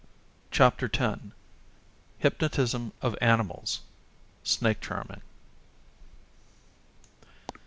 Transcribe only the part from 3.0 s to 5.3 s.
of Animals.—Snake Charming.